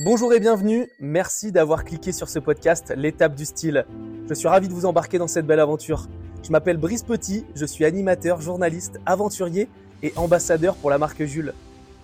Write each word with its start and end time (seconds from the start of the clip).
Bonjour 0.00 0.32
et 0.32 0.38
bienvenue, 0.38 0.88
merci 1.00 1.50
d'avoir 1.50 1.84
cliqué 1.84 2.12
sur 2.12 2.28
ce 2.28 2.38
podcast 2.38 2.94
L'étape 2.96 3.34
du 3.34 3.44
style. 3.44 3.84
Je 4.28 4.34
suis 4.34 4.46
ravi 4.46 4.68
de 4.68 4.72
vous 4.72 4.86
embarquer 4.86 5.18
dans 5.18 5.26
cette 5.26 5.44
belle 5.44 5.58
aventure. 5.58 6.06
Je 6.44 6.52
m'appelle 6.52 6.76
Brice 6.76 7.02
Petit, 7.02 7.44
je 7.56 7.66
suis 7.66 7.84
animateur, 7.84 8.40
journaliste, 8.40 9.00
aventurier 9.06 9.68
et 10.04 10.12
ambassadeur 10.14 10.76
pour 10.76 10.90
la 10.90 10.98
marque 10.98 11.24
Jules. 11.24 11.52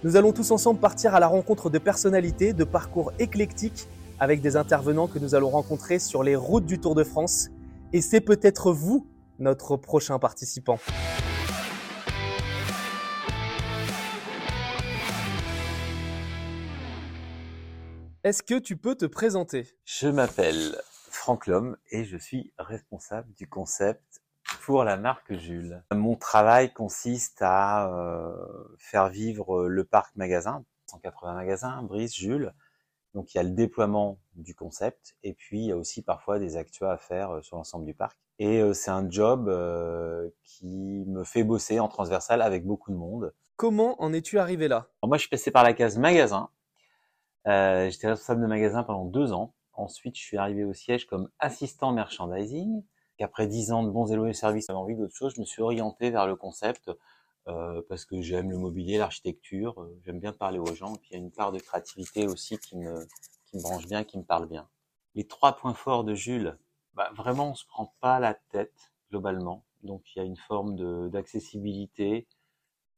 Nous 0.03 0.17
allons 0.17 0.33
tous 0.33 0.51
ensemble 0.51 0.81
partir 0.81 1.15
à 1.15 1.21
la 1.21 1.29
rencontre 1.29 1.71
de 1.71 1.79
personnalités, 1.79 2.53
de 2.53 2.65
parcours 2.65 3.13
éclectiques, 3.21 3.87
avec 4.19 4.41
des 4.41 4.57
intervenants 4.57 5.07
que 5.07 5.21
nous 5.21 5.37
allons 5.37 5.51
rencontrer 5.51 6.01
sur 6.01 6.25
les 6.25 6.35
routes 6.35 6.67
du 6.67 6.81
Tour 6.81 6.97
de 6.97 7.05
France. 7.05 7.51
Et 7.93 8.01
c'est 8.01 8.21
peut-être 8.21 8.73
vous, 8.73 9.07
notre 9.39 9.77
prochain 9.77 10.19
participant. 10.19 10.81
Est-ce 18.25 18.43
que 18.43 18.59
tu 18.59 18.79
peux 18.79 18.95
te 18.95 19.05
présenter? 19.05 19.67
Je 19.85 20.09
m'appelle 20.09 20.81
Franck 21.11 21.47
Lhomme 21.47 21.77
et 21.91 22.07
je 22.07 22.17
suis 22.17 22.55
responsable 22.57 23.31
du 23.35 23.47
concept 23.47 24.23
pour 24.63 24.83
la 24.83 24.97
marque 24.97 25.35
Jules. 25.35 25.85
Mon 25.93 26.17
travail 26.17 26.73
consiste 26.73 27.43
à 27.43 27.93
euh, 27.93 28.35
faire 28.79 29.11
vivre 29.11 29.67
le 29.69 29.85
parc 29.85 30.17
magasin, 30.17 30.65
180 30.87 31.35
magasins, 31.35 31.83
Brice, 31.83 32.15
Jules. 32.15 32.55
Donc 33.13 33.35
il 33.35 33.37
y 33.37 33.41
a 33.41 33.43
le 33.43 33.51
déploiement 33.51 34.19
du 34.37 34.55
concept 34.55 35.17
et 35.23 35.35
puis 35.35 35.59
il 35.61 35.67
y 35.67 35.73
a 35.73 35.77
aussi 35.77 36.01
parfois 36.01 36.39
des 36.39 36.57
actus 36.57 36.89
à 36.89 36.97
faire 36.97 37.31
euh, 37.31 37.43
sur 37.43 37.59
l'ensemble 37.59 37.85
du 37.85 37.93
parc. 37.93 38.17
Et 38.39 38.63
euh, 38.63 38.73
c'est 38.73 38.91
un 38.91 39.07
job 39.11 39.51
qui 40.45 41.05
me 41.09 41.25
fait 41.25 41.45
bosser 41.45 41.79
en 41.79 41.89
transversal 41.89 42.41
avec 42.41 42.65
beaucoup 42.65 42.91
de 42.91 42.97
monde. 42.97 43.35
Comment 43.57 44.03
en 44.03 44.15
es-tu 44.15 44.39
arrivé 44.39 44.67
là? 44.67 44.89
Moi 45.03 45.19
je 45.19 45.25
suis 45.25 45.29
passé 45.29 45.51
par 45.51 45.63
la 45.63 45.75
case 45.75 45.99
magasin 45.99 46.49
euh, 47.47 47.91
j'étais 47.91 48.09
responsable 48.09 48.43
de 48.43 48.47
magasin 48.47 48.83
pendant 48.83 49.05
deux 49.05 49.33
ans. 49.33 49.55
Ensuite, 49.75 50.17
je 50.17 50.23
suis 50.23 50.37
arrivé 50.37 50.65
au 50.65 50.73
siège 50.73 51.07
comme 51.07 51.29
assistant 51.39 51.93
merchandising. 51.93 52.83
Après 53.21 53.47
dix 53.47 53.73
ans 53.73 53.85
de 53.85 53.91
bons 53.91 54.11
et 54.13 54.17
loyaux 54.17 54.33
services, 54.33 54.67
j'avais 54.67 54.79
envie 54.79 54.97
d'autre 54.97 55.15
chose. 55.15 55.35
Je 55.37 55.41
me 55.41 55.47
suis 55.47 55.63
orienté 55.63 56.11
vers 56.11 56.27
le 56.27 56.37
concept 56.37 56.91
euh, 57.49 57.83
parce 57.89 58.05
que 58.05 58.21
j'aime 58.21 58.51
le 58.51 58.59
mobilier, 58.59 58.99
l'architecture. 58.99 59.81
Euh, 59.81 60.01
j'aime 60.05 60.21
bien 60.21 60.33
parler 60.33 60.59
aux 60.59 60.75
gens. 60.75 60.95
Et 60.95 60.99
puis 60.99 61.09
il 61.11 61.15
y 61.15 61.17
a 61.17 61.19
une 61.19 61.31
part 61.31 61.53
de 61.53 61.59
créativité 61.59 62.27
aussi 62.27 62.59
qui 62.59 62.77
me, 62.77 63.07
qui 63.47 63.57
me 63.57 63.63
branche 63.63 63.87
bien, 63.87 64.05
qui 64.05 64.19
me 64.19 64.25
parle 64.25 64.47
bien. 64.49 64.69
Les 65.15 65.27
trois 65.27 65.57
points 65.57 65.75
forts 65.75 66.05
de 66.05 66.15
Jules, 66.15 66.59
bah, 66.95 67.11
vraiment, 67.15 67.51
on 67.51 67.55
se 67.55 67.67
prend 67.67 67.95
pas 68.01 68.19
la 68.21 68.35
tête 68.35 68.93
globalement. 69.11 69.65
Donc 69.83 70.03
il 70.15 70.19
y 70.19 70.23
a 70.23 70.25
une 70.25 70.37
forme 70.37 71.11
d'accessibilité, 71.11 72.27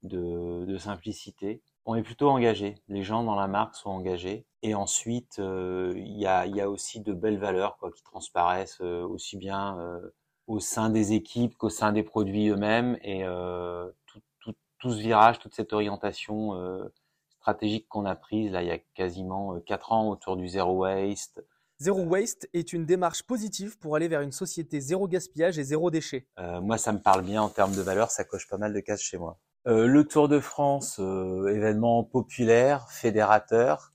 de, 0.03 0.65
de 0.65 0.77
simplicité 0.77 1.61
on 1.87 1.95
est 1.95 2.03
plutôt 2.03 2.29
engagé. 2.29 2.75
Les 2.89 3.01
gens 3.01 3.23
dans 3.23 3.35
la 3.35 3.47
marque 3.47 3.75
sont 3.75 3.89
engagés. 3.89 4.45
Et 4.61 4.75
ensuite, 4.75 5.39
euh, 5.39 5.93
il 5.95 6.19
y, 6.19 6.27
a, 6.27 6.69
aussi 6.69 6.99
de 6.99 7.13
belles 7.13 7.39
valeurs 7.39 7.77
quoi, 7.77 7.91
qui 7.91 8.03
transparaissent 8.03 8.81
euh, 8.81 9.07
aussi 9.07 9.37
bien 9.37 9.79
euh, 9.79 10.13
au 10.47 10.59
sein 10.59 10.89
des 10.89 11.13
équipes 11.13 11.57
qu'au 11.57 11.69
sein 11.69 11.93
des 11.93 12.03
produits 12.03 12.49
eux-mêmes. 12.49 12.97
Et 13.03 13.23
tout, 14.05 14.19
tout, 14.41 14.53
tout, 14.79 14.91
ce 14.91 14.99
virage, 14.99 15.39
toute 15.39 15.55
cette 15.55 15.71
orientation 15.71 16.51
stratégique 17.39 17.87
qu'on 17.87 18.05
a 18.05 18.15
prise 18.15 18.51
là 18.51 18.61
il 18.61 18.67
y 18.67 18.71
a 18.71 18.79
quasiment 18.93 19.59
quatre 19.61 19.93
ans 19.93 20.09
autour 20.09 20.35
du 20.35 20.47
zéro 20.47 20.79
waste. 20.79 21.41
Zéro 21.79 22.01
waste 22.01 22.49
est 22.53 22.73
une 22.73 22.85
démarche 22.85 23.23
positive 23.23 23.77
pour 23.77 23.95
aller 23.95 24.07
vers 24.07 24.21
une 24.21 24.31
société 24.31 24.81
zéro 24.81 25.07
gaspillage 25.07 25.59
et 25.59 25.63
zéro 25.63 25.91
déchet. 25.91 26.27
moi, 26.61 26.77
ça 26.77 26.91
me 26.91 26.99
parle 26.99 27.23
bien 27.23 27.41
en 27.41 27.49
termes 27.49 27.75
de 27.75 27.81
valeurs, 27.81 28.11
ça 28.11 28.25
coche 28.25 28.47
pas 28.47 28.57
mal 28.57 28.73
de 28.73 28.79
cases 28.79 29.01
chez 29.01 29.17
moi. 29.17 29.37
Euh, 29.67 29.85
le 29.85 30.05
Tour 30.05 30.29
de 30.29 30.39
France, 30.39 30.97
euh, 30.99 31.53
événement 31.53 32.01
populaire, 32.01 32.89
fédérateur, 32.89 33.91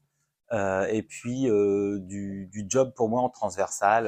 euh, 0.53 0.85
et 0.89 1.03
puis 1.03 1.45
du, 1.45 2.47
du, 2.53 2.67
job 2.69 2.93
pour 2.95 3.09
moi 3.09 3.23
en 3.23 3.31
transversal 3.31 4.07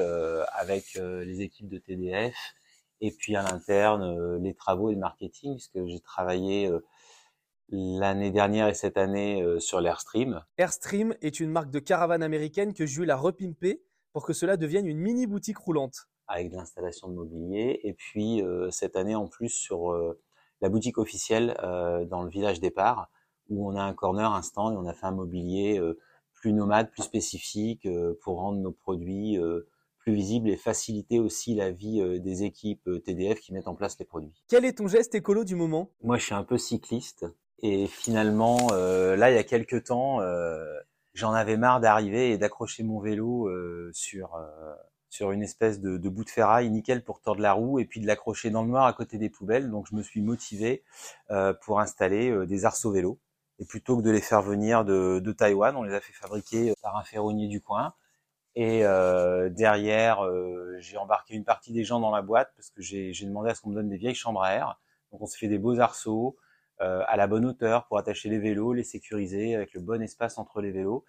avec 0.53 0.93
les 0.93 1.41
équipes 1.41 1.69
de 1.69 1.79
TDF, 1.79 2.35
et 3.01 3.11
puis 3.11 3.35
à 3.35 3.41
l'interne 3.41 4.37
les 4.37 4.53
travaux 4.53 4.91
et 4.91 4.93
le 4.93 4.99
marketing, 4.99 5.55
puisque 5.55 5.83
j'ai 5.87 5.99
travaillé 6.01 6.69
l'année 7.69 8.29
dernière 8.29 8.67
et 8.67 8.75
cette 8.75 8.97
année 8.97 9.43
sur 9.59 9.81
l'Airstream. 9.81 10.43
Airstream 10.59 11.15
est 11.23 11.39
une 11.39 11.49
marque 11.49 11.71
de 11.71 11.79
caravane 11.79 12.21
américaine 12.21 12.75
que 12.75 12.85
Jules 12.85 13.09
a 13.09 13.15
repimpé 13.15 13.81
pour 14.13 14.23
que 14.23 14.33
cela 14.33 14.55
devienne 14.55 14.85
une 14.85 14.99
mini 14.99 15.25
boutique 15.25 15.57
roulante. 15.57 16.07
Avec 16.27 16.51
de 16.51 16.57
l'installation 16.57 17.07
de 17.07 17.15
mobilier, 17.15 17.79
et 17.83 17.93
puis 17.93 18.43
cette 18.69 18.95
année 18.95 19.15
en 19.15 19.25
plus 19.25 19.49
sur 19.49 20.15
la 20.61 20.69
boutique 20.69 20.97
officielle 20.97 21.55
euh, 21.63 22.05
dans 22.05 22.23
le 22.23 22.29
village 22.29 22.59
départ, 22.59 23.09
où 23.49 23.69
on 23.69 23.75
a 23.75 23.83
un 23.83 23.93
corner, 23.93 24.31
un 24.31 24.41
stand, 24.41 24.73
et 24.73 24.77
on 24.77 24.87
a 24.87 24.93
fait 24.93 25.05
un 25.05 25.11
mobilier 25.11 25.79
euh, 25.79 25.99
plus 26.33 26.53
nomade, 26.53 26.89
plus 26.91 27.03
spécifique, 27.03 27.85
euh, 27.85 28.17
pour 28.21 28.39
rendre 28.39 28.59
nos 28.59 28.71
produits 28.71 29.37
plus 29.99 30.13
visibles 30.13 30.49
et 30.49 30.57
faciliter 30.57 31.19
aussi 31.19 31.55
la 31.55 31.71
vie 31.71 32.19
des 32.19 32.43
équipes 32.43 32.87
TDF 33.03 33.39
qui 33.39 33.53
mettent 33.53 33.67
en 33.67 33.73
place 33.73 33.97
les 33.97 34.05
produits. 34.05 34.43
Quel 34.47 34.63
est 34.63 34.77
ton 34.77 34.87
geste 34.87 35.15
écolo 35.15 35.43
du 35.43 35.55
moment? 35.55 35.89
Moi, 36.03 36.17
je 36.19 36.25
suis 36.25 36.35
un 36.35 36.43
peu 36.43 36.59
cycliste, 36.59 37.25
et 37.57 37.87
finalement, 37.87 38.67
là, 38.69 39.31
il 39.31 39.33
y 39.35 39.39
a 39.39 39.43
quelques 39.43 39.85
temps, 39.85 40.19
j'en 41.15 41.31
avais 41.31 41.57
marre 41.57 41.79
d'arriver 41.79 42.29
et 42.29 42.37
d'accrocher 42.37 42.83
mon 42.83 42.99
vélo 42.99 43.49
sur 43.93 44.37
sur 45.09 45.31
une 45.31 45.43
espèce 45.43 45.79
de, 45.79 45.97
de, 45.97 46.09
bout 46.09 46.23
de 46.23 46.29
ferraille 46.29 46.69
nickel 46.69 47.03
pour 47.03 47.21
tordre 47.21 47.41
la 47.41 47.53
roue 47.53 47.79
et 47.79 47.85
puis 47.85 47.99
de 47.99 48.07
l'accrocher 48.07 48.49
dans 48.49 48.63
le 48.63 48.69
noir 48.69 48.85
à 48.85 48.93
côté 48.93 49.17
des 49.17 49.29
poubelles. 49.29 49.69
Donc 49.69 49.87
je 49.89 49.95
me 49.95 50.01
suis 50.03 50.21
motivé 50.21 50.83
euh, 51.31 51.53
pour 51.53 51.79
installer 51.79 52.29
euh, 52.29 52.45
des 52.45 52.65
arceaux 52.65 52.91
vélos. 52.91 53.19
Et 53.59 53.65
plutôt 53.65 53.97
que 53.97 54.01
de 54.01 54.11
les 54.11 54.21
faire 54.21 54.41
venir 54.41 54.83
de, 54.83 55.19
de 55.19 55.31
Taïwan, 55.31 55.75
on 55.75 55.83
les 55.83 55.93
a 55.93 56.01
fait 56.01 56.13
fabriquer 56.13 56.71
euh, 56.71 56.73
par 56.81 56.97
un 56.97 57.03
ferronnier 57.03 57.47
du 57.47 57.61
coin. 57.61 57.93
Et 58.55 58.85
euh, 58.85 59.49
derrière, 59.49 60.25
euh, 60.25 60.75
j'ai 60.79 60.97
embarqué 60.97 61.35
une 61.35 61.43
partie 61.45 61.73
des 61.73 61.83
gens 61.83 61.99
dans 61.99 62.11
la 62.11 62.21
boîte 62.21 62.51
parce 62.55 62.69
que 62.69 62.81
j'ai 62.81 63.13
demandé 63.25 63.49
à 63.49 63.55
ce 63.55 63.61
qu'on 63.61 63.69
me 63.69 63.75
donne 63.75 63.89
des 63.89 63.97
vieilles 63.97 64.15
chambres 64.15 64.43
à 64.43 64.53
air. 64.53 64.79
Donc 65.11 65.21
on 65.21 65.25
s'est 65.25 65.37
fait 65.37 65.47
des 65.47 65.57
beaux 65.59 65.79
arceaux 65.79 66.37
à 66.79 67.15
la 67.15 67.27
bonne 67.27 67.45
hauteur 67.45 67.85
pour 67.87 67.97
attacher 67.97 68.27
les 68.27 68.37
vélos, 68.37 68.73
les 68.73 68.83
sécuriser 68.83 69.55
avec 69.55 69.73
le 69.73 69.79
bon 69.79 70.01
espace 70.01 70.37
entre 70.37 70.59
les 70.59 70.71
vélos. 70.71 71.05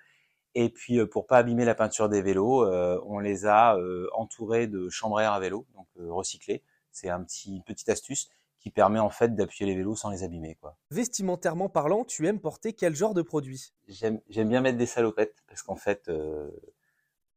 Et 0.59 0.71
puis 0.71 0.99
euh, 0.99 1.07
pour 1.07 1.27
pas 1.27 1.37
abîmer 1.37 1.67
la 1.67 1.75
peinture 1.75 2.09
des 2.09 2.23
vélos, 2.23 2.65
euh, 2.65 2.99
on 3.05 3.19
les 3.19 3.45
a 3.45 3.77
euh, 3.77 4.09
entourés 4.15 4.67
de 4.67 4.89
chambres 4.89 5.19
à 5.19 5.39
vélo, 5.39 5.67
donc 5.75 5.87
recyclés. 6.09 6.63
C'est 6.93 7.11
un 7.11 7.23
petit 7.23 7.63
petite 7.67 7.91
astuce 7.91 8.31
qui 8.59 8.71
permet 8.71 8.99
en 8.99 9.11
fait 9.11 9.35
d'appuyer 9.35 9.71
les 9.71 9.77
vélos 9.77 9.97
sans 9.97 10.09
les 10.09 10.25
abîmer. 10.25 10.55
Quoi. 10.55 10.75
Vestimentairement 10.91 11.69
parlant, 11.69 12.07
tu 12.07 12.27
aimes 12.27 12.41
porter 12.41 12.73
quel 12.73 12.95
genre 12.97 13.13
de 13.13 13.21
produit? 13.21 13.75
J'aime 13.87 14.21
bien 14.31 14.63
mettre 14.63 14.79
des 14.79 14.87
salopettes 14.87 15.45
parce 15.47 15.63
qu'en 15.63 15.77
fait, 15.77 16.11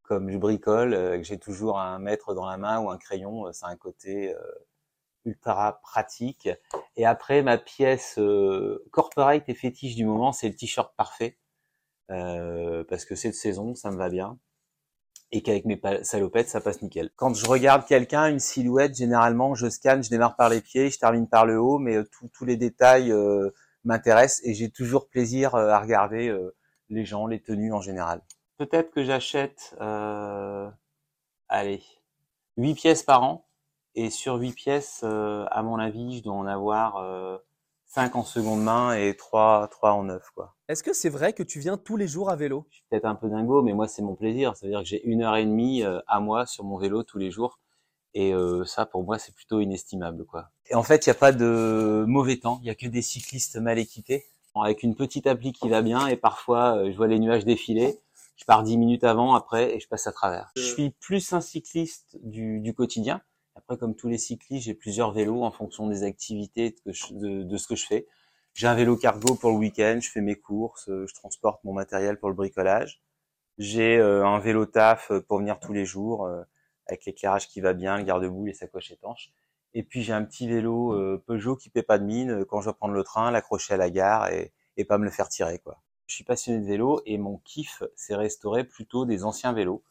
comme 0.02 0.30
je 0.32 0.38
bricole, 0.38 0.92
que 0.92 1.24
j'ai 1.24 1.38
toujours 1.38 1.78
un 1.78 2.00
mètre 2.00 2.34
dans 2.34 2.46
la 2.46 2.56
main 2.56 2.80
ou 2.80 2.90
un 2.90 2.98
crayon, 2.98 3.52
ça 3.52 3.68
a 3.68 3.70
un 3.70 3.76
côté 3.76 4.34
ultra 5.26 5.82
pratique. 5.82 6.48
Et 6.96 7.06
après, 7.06 7.44
ma 7.44 7.58
pièce 7.58 8.18
corporate 8.92 9.44
et 9.50 9.54
fétiche 9.54 9.96
du 9.96 10.06
moment, 10.06 10.32
c'est 10.32 10.48
le 10.48 10.56
t-shirt 10.56 10.96
parfait 10.96 11.38
euh, 12.12 12.84
parce 12.88 13.06
que 13.06 13.16
c'est 13.16 13.30
de 13.30 13.36
saison, 13.36 13.76
ça 13.76 13.92
me 13.92 13.98
va 13.98 14.10
bien, 14.10 14.38
et 15.32 15.42
qu'avec 15.42 15.66
mes 15.66 15.80
salopettes, 16.04 16.50
ça 16.50 16.62
passe 16.62 16.82
nickel. 16.82 17.12
Quand 17.16 17.34
je 17.34 17.46
regarde 17.48 17.86
quelqu'un, 17.86 18.28
une 18.28 18.40
silhouette, 18.40 18.96
généralement, 18.96 19.54
je 19.56 19.70
scanne, 19.70 20.04
je 20.04 20.10
démarre 20.10 20.36
par 20.36 20.50
les 20.50 20.62
pieds, 20.62 20.90
je 20.90 20.98
termine 20.98 21.28
par 21.28 21.46
le 21.46 21.60
haut, 21.60 21.78
mais 21.78 21.98
euh, 21.98 22.10
tous 22.34 22.46
les 22.46 22.58
détails 22.58 23.12
euh, 23.12 23.52
m'intéressent 23.84 24.46
et 24.46 24.54
j'ai 24.54 24.72
toujours 24.72 25.08
plaisir 25.08 25.56
à 25.56 25.80
regarder 25.80 26.36
les 26.90 27.06
gens, 27.06 27.28
les 27.28 27.42
tenues 27.42 27.72
en 27.72 27.82
général. 27.82 28.22
Peut-être 28.58 28.92
que 28.92 29.06
j'achète, 29.06 29.76
allez, 31.48 31.84
8 32.58 32.74
pièces 32.74 33.04
par 33.04 33.24
an, 33.24 33.46
et 33.96 34.10
sur 34.10 34.36
8 34.36 34.52
pièces, 34.52 35.04
à 35.04 35.64
mon 35.64 35.80
avis, 35.80 36.18
je 36.18 36.24
dois 36.24 36.34
en 36.34 36.46
avoir 36.46 37.42
5 37.90 38.16
en 38.16 38.24
seconde 38.24 38.64
main 38.64 38.94
et 38.94 39.16
3, 39.16 39.68
3 39.70 39.94
en 39.94 40.04
neuf. 40.04 40.30
Quoi. 40.36 40.56
Est-ce 40.68 40.84
que 40.84 40.94
c'est 40.94 41.10
vrai 41.10 41.34
que 41.34 41.44
tu 41.44 41.60
viens 41.60 41.76
tous 41.78 41.98
les 41.98 42.08
jours 42.08 42.30
à 42.30 42.36
vélo? 42.36 42.68
Je 42.70 42.76
suis 42.76 42.86
peut-être 42.90 43.06
un 43.06 43.16
peu 43.16 43.30
dingo, 43.30 43.64
mais 43.64 43.74
moi 43.74 43.88
c'est 43.88 44.04
mon 44.04 44.16
plaisir. 44.16 44.56
Ça 44.56 44.66
veut 44.68 44.72
dire 44.72 44.82
que 44.82 44.88
j'ai 44.88 45.04
une 45.06 45.24
heure 45.24 45.36
et 45.36 45.46
demie 45.46 45.84
euh, 45.84 46.00
à 46.08 46.20
moi 46.20 46.46
sur 46.46 46.64
mon 46.64 46.78
vélo 46.78 47.04
tous 47.04 47.18
les 47.18 47.32
jours. 47.32 47.60
Et 48.14 48.34
euh, 48.34 48.66
ça, 48.66 48.86
pour 48.86 49.04
moi, 49.04 49.20
c'est 49.20 49.34
plutôt 49.36 49.60
inestimable. 49.60 50.26
quoi. 50.26 50.50
Et 50.70 50.76
en 50.76 50.84
fait, 50.84 51.06
il 51.06 51.10
n'y 51.10 51.12
a 51.12 51.20
pas 51.20 51.32
de 51.32 52.06
mauvais 52.08 52.38
temps. 52.38 52.60
Il 52.62 52.66
n'y 52.66 52.70
a 52.70 52.76
que 52.76 52.88
des 52.88 53.02
cyclistes 53.02 53.58
mal 53.58 53.78
équipés. 53.78 54.26
Avec 54.56 54.84
une 54.84 54.96
petite 54.96 55.26
appli 55.28 55.54
qui 55.54 55.70
va 55.70 55.82
bien, 55.82 56.08
et 56.08 56.18
parfois, 56.18 56.76
euh, 56.76 56.92
je 56.92 56.98
vois 56.98 57.08
les 57.08 57.20
nuages 57.20 57.46
défiler. 57.46 58.00
Je 58.36 58.46
pars 58.46 58.64
10 58.64 58.78
minutes 58.78 59.04
avant, 59.04 59.36
après, 59.36 59.76
et 59.76 59.80
je 59.80 59.88
passe 59.88 60.08
à 60.08 60.12
travers. 60.12 60.52
Je 60.56 60.62
suis 60.62 60.90
plus 60.90 61.34
un 61.34 61.40
cycliste 61.40 62.18
du, 62.24 62.60
du 62.60 62.74
quotidien. 62.74 63.22
Après, 63.60 63.78
comme 63.78 63.94
tous 63.94 64.08
les 64.08 64.18
cyclistes, 64.18 64.68
j'ai 64.68 64.74
plusieurs 64.74 65.12
vélos 65.12 65.44
en 65.44 65.52
fonction 65.52 65.88
des 65.88 66.04
activités 66.04 66.78
de, 66.86 66.94
ce 66.94 67.68
que 67.68 67.76
je 67.76 67.86
fais. 67.86 68.08
J'ai 68.54 68.68
un 68.68 68.74
vélo 68.74 68.96
cargo 68.96 69.36
pour 69.36 69.52
le 69.52 69.58
week-end, 69.58 70.00
je 70.02 70.10
fais 70.10 70.22
mes 70.22 70.36
courses, 70.36 70.88
euh, 70.88 71.06
je 71.06 71.14
transporte 71.14 71.62
mon 71.66 71.74
matériel 71.74 72.18
pour 72.18 72.30
le 72.30 72.36
bricolage. 72.36 73.02
J'ai 73.58 73.98
euh, 73.98 74.26
un 74.26 74.40
vélo 74.40 74.66
taf 74.66 75.12
euh, 75.12 75.20
pour 75.20 75.40
venir 75.40 75.60
tous 75.60 75.74
les 75.74 75.84
jours, 75.84 76.26
avec 76.88 77.06
l'éclairage 77.06 77.50
qui 77.50 77.60
va 77.60 77.74
bien, 77.74 77.98
le 77.98 78.04
garde-boue, 78.04 78.46
les 78.46 78.54
sacoches 78.54 78.92
étanches. 78.92 79.34
Et 79.74 79.84
puis 79.84 80.04
j'ai 80.04 80.14
un 80.14 80.24
petit 80.24 80.48
vélo 80.48 81.20
Peugeot 81.28 81.58
qui 81.58 81.70
paie 81.70 81.84
pas 81.84 82.00
de 82.00 82.06
mine 82.06 82.46
quand 82.46 82.62
je 82.62 82.68
dois 82.68 82.78
prendre 82.78 82.94
le 82.94 83.04
train, 83.04 83.30
l'accrocher 83.30 83.74
à 83.74 83.78
la 83.78 83.90
gare 83.90 84.30
et, 84.32 84.54
et 84.78 84.86
pas 84.86 84.98
me 84.98 85.04
le 85.04 85.12
faire 85.12 85.28
tirer 85.28 85.60
quoi. 85.60 85.82
Je 86.08 86.16
suis 86.16 86.24
passionné 86.24 86.60
de 86.60 86.66
vélo 86.66 87.02
et 87.06 87.18
mon 87.18 87.40
kiff, 87.40 87.84
c'est 87.96 88.16
restaurer 88.16 88.64
plutôt 88.64 89.06
des 89.06 89.26
anciens 89.26 89.52
vélos, 89.52 89.84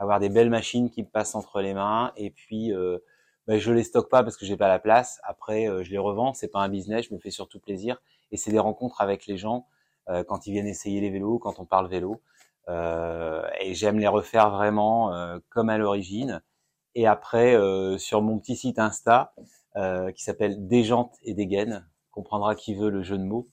avoir 0.00 0.18
des 0.18 0.30
belles 0.30 0.50
machines 0.50 0.90
qui 0.90 1.02
me 1.02 1.08
passent 1.08 1.34
entre 1.34 1.60
les 1.60 1.74
mains 1.74 2.12
et 2.16 2.30
puis 2.30 2.72
euh, 2.72 2.98
ben, 3.46 3.58
je 3.58 3.70
les 3.70 3.84
stocke 3.84 4.08
pas 4.08 4.22
parce 4.22 4.36
que 4.36 4.46
j'ai 4.46 4.56
pas 4.56 4.68
la 4.68 4.78
place. 4.78 5.20
Après, 5.22 5.68
euh, 5.68 5.84
je 5.84 5.90
les 5.90 5.98
revends. 5.98 6.32
C'est 6.32 6.48
pas 6.48 6.60
un 6.60 6.68
business, 6.68 7.06
je 7.08 7.14
me 7.14 7.20
fais 7.20 7.30
surtout 7.30 7.60
plaisir 7.60 8.00
et 8.32 8.36
c'est 8.36 8.50
des 8.50 8.58
rencontres 8.58 9.00
avec 9.00 9.26
les 9.26 9.36
gens 9.36 9.66
euh, 10.08 10.24
quand 10.24 10.46
ils 10.46 10.52
viennent 10.52 10.66
essayer 10.66 11.00
les 11.00 11.10
vélos, 11.10 11.38
quand 11.38 11.60
on 11.60 11.66
parle 11.66 11.88
vélo. 11.88 12.22
Euh, 12.68 13.42
et 13.60 13.74
j'aime 13.74 13.98
les 13.98 14.08
refaire 14.08 14.50
vraiment 14.50 15.14
euh, 15.14 15.38
comme 15.50 15.68
à 15.68 15.78
l'origine. 15.78 16.42
Et 16.94 17.06
après, 17.06 17.56
sur 17.98 18.20
mon 18.20 18.40
petit 18.40 18.56
site 18.56 18.80
Insta 18.80 19.32
qui 19.76 20.24
s'appelle 20.24 20.66
Des 20.66 20.82
jantes 20.82 21.14
et 21.22 21.34
des 21.34 21.46
gaines, 21.46 21.88
comprendra 22.10 22.56
qui 22.56 22.74
veut 22.74 22.90
le 22.90 23.04
jeu 23.04 23.16
de 23.16 23.22
mots. 23.22 23.48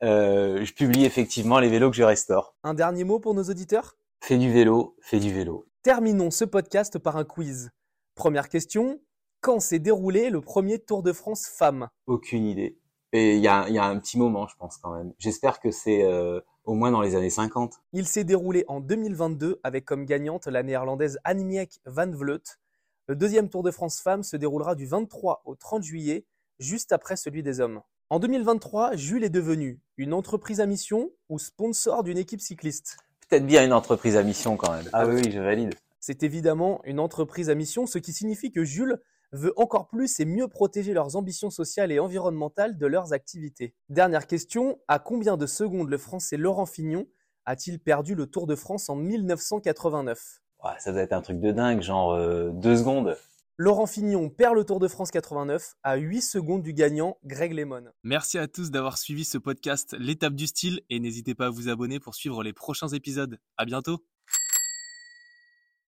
je 0.00 0.72
publie 0.74 1.04
effectivement 1.04 1.58
les 1.58 1.70
vélos 1.70 1.90
que 1.90 1.96
je 1.96 2.04
restaure. 2.04 2.54
Un 2.62 2.74
dernier 2.74 3.02
mot 3.02 3.18
pour 3.18 3.34
nos 3.34 3.42
auditeurs? 3.42 3.96
Fais 4.20 4.38
du 4.38 4.52
vélo, 4.52 4.94
fais 5.00 5.18
du 5.18 5.34
vélo. 5.34 5.66
Terminons 5.88 6.30
ce 6.30 6.44
podcast 6.44 6.98
par 6.98 7.16
un 7.16 7.24
quiz. 7.24 7.70
Première 8.14 8.50
question, 8.50 9.00
quand 9.40 9.58
s'est 9.58 9.78
déroulé 9.78 10.28
le 10.28 10.42
premier 10.42 10.78
Tour 10.78 11.02
de 11.02 11.14
France 11.14 11.46
femmes 11.46 11.88
Aucune 12.06 12.44
idée. 12.44 12.78
Et 13.14 13.36
il 13.36 13.40
y 13.40 13.48
a, 13.48 13.66
y 13.70 13.78
a, 13.78 13.86
un 13.86 13.98
petit 13.98 14.18
moment, 14.18 14.46
je 14.46 14.54
pense 14.56 14.76
quand 14.76 14.94
même. 14.94 15.14
J'espère 15.18 15.60
que 15.60 15.70
c'est 15.70 16.02
euh, 16.02 16.42
au 16.64 16.74
moins 16.74 16.90
dans 16.90 17.00
les 17.00 17.16
années 17.16 17.30
50. 17.30 17.72
Il 17.94 18.06
s'est 18.06 18.24
déroulé 18.24 18.66
en 18.68 18.80
2022 18.80 19.60
avec 19.62 19.86
comme 19.86 20.04
gagnante 20.04 20.46
la 20.46 20.62
néerlandaise 20.62 21.18
Annemiek 21.24 21.80
van 21.86 22.10
Vleut. 22.10 22.42
Le 23.06 23.16
deuxième 23.16 23.48
Tour 23.48 23.62
de 23.62 23.70
France 23.70 24.02
femmes 24.02 24.24
se 24.24 24.36
déroulera 24.36 24.74
du 24.74 24.84
23 24.84 25.40
au 25.46 25.54
30 25.54 25.82
juillet, 25.82 26.26
juste 26.58 26.92
après 26.92 27.16
celui 27.16 27.42
des 27.42 27.60
hommes. 27.60 27.80
En 28.10 28.18
2023, 28.18 28.94
Jules 28.96 29.24
est 29.24 29.30
devenu 29.30 29.80
une 29.96 30.12
entreprise 30.12 30.60
à 30.60 30.66
mission 30.66 31.12
ou 31.30 31.38
sponsor 31.38 32.02
d'une 32.02 32.18
équipe 32.18 32.42
cycliste? 32.42 32.98
Peut-être 33.28 33.46
bien 33.46 33.64
une 33.64 33.72
entreprise 33.72 34.16
à 34.16 34.22
mission 34.22 34.56
quand 34.56 34.72
même. 34.72 34.88
Ah 34.92 35.06
oui, 35.06 35.30
je 35.30 35.38
valide. 35.38 35.74
C'est 36.00 36.22
évidemment 36.22 36.80
une 36.84 37.00
entreprise 37.00 37.50
à 37.50 37.54
mission, 37.54 37.86
ce 37.86 37.98
qui 37.98 38.12
signifie 38.12 38.52
que 38.52 38.64
Jules 38.64 38.98
veut 39.32 39.52
encore 39.56 39.88
plus 39.88 40.20
et 40.20 40.24
mieux 40.24 40.48
protéger 40.48 40.94
leurs 40.94 41.16
ambitions 41.16 41.50
sociales 41.50 41.92
et 41.92 41.98
environnementales 41.98 42.78
de 42.78 42.86
leurs 42.86 43.12
activités. 43.12 43.74
Dernière 43.90 44.26
question, 44.26 44.78
à 44.88 44.98
combien 44.98 45.36
de 45.36 45.46
secondes 45.46 45.90
le 45.90 45.98
Français 45.98 46.38
Laurent 46.38 46.64
Fignon 46.64 47.06
a-t-il 47.44 47.78
perdu 47.78 48.14
le 48.14 48.26
Tour 48.26 48.46
de 48.46 48.54
France 48.54 48.88
en 48.88 48.96
1989 48.96 50.40
Ça 50.78 50.92
doit 50.92 51.02
être 51.02 51.12
un 51.12 51.20
truc 51.20 51.40
de 51.40 51.52
dingue, 51.52 51.82
genre 51.82 52.12
euh, 52.12 52.50
deux 52.52 52.76
secondes. 52.76 53.16
Laurent 53.60 53.86
Fignon 53.86 54.30
perd 54.30 54.54
le 54.54 54.62
Tour 54.62 54.78
de 54.78 54.86
France 54.86 55.10
89 55.10 55.74
à 55.82 55.96
8 55.96 56.22
secondes 56.22 56.62
du 56.62 56.72
gagnant 56.72 57.18
Greg 57.24 57.52
Lemon. 57.52 57.86
Merci 58.04 58.38
à 58.38 58.46
tous 58.46 58.70
d'avoir 58.70 58.98
suivi 58.98 59.24
ce 59.24 59.36
podcast 59.36 59.96
L'étape 59.98 60.34
du 60.34 60.46
style 60.46 60.80
et 60.90 61.00
n'hésitez 61.00 61.34
pas 61.34 61.46
à 61.46 61.50
vous 61.50 61.68
abonner 61.68 61.98
pour 61.98 62.14
suivre 62.14 62.44
les 62.44 62.52
prochains 62.52 62.86
épisodes. 62.86 63.40
À 63.56 63.64
bientôt. 63.64 64.04